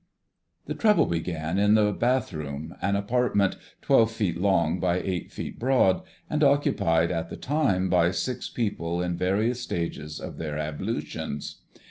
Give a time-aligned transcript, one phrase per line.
[0.65, 6.01] The trouble began in the bathroom, an apartment 12 feet long by 8 feet broad,
[6.27, 11.61] and occupied at the time by six people in various stages of their ablutions.